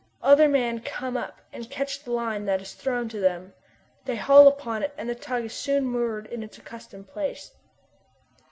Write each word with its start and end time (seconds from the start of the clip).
Other 0.23 0.47
men 0.47 0.79
come 0.79 1.15
up 1.15 1.41
and 1.53 1.69
catch 1.69 2.01
the 2.03 2.11
line 2.11 2.45
that 2.45 2.59
is 2.59 2.73
thrown 2.73 3.07
to 3.09 3.19
them. 3.19 3.53
They 4.05 4.15
haul 4.15 4.47
upon 4.47 4.81
it, 4.81 4.95
and 4.97 5.07
the 5.07 5.13
tug 5.13 5.43
is 5.45 5.53
soon 5.53 5.85
moored 5.85 6.25
in 6.25 6.41
its 6.41 6.57
accustomed 6.57 7.07
place. 7.07 7.51